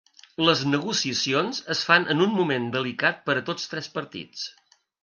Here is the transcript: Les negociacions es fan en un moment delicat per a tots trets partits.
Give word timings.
Les 0.45 0.63
negociacions 0.69 1.61
es 1.75 1.85
fan 1.91 2.09
en 2.15 2.27
un 2.27 2.35
moment 2.41 2.69
delicat 2.79 3.25
per 3.29 3.39
a 3.43 3.47
tots 3.53 3.71
trets 3.77 3.97
partits. 4.01 4.53